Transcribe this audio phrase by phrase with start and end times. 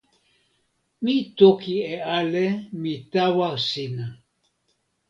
[1.03, 2.45] mi toki e ale
[2.81, 4.05] mi tawa sina.